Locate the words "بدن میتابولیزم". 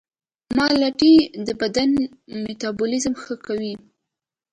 1.61-3.13